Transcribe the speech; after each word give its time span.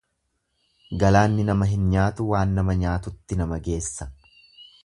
Galaanni 1.03 1.45
nama 1.51 1.69
hin 1.73 1.85
nyaatu 1.93 2.27
waan 2.31 2.57
nama 2.61 2.77
nyaatutti 2.85 3.41
nama 3.43 3.63
geessa. 3.69 4.13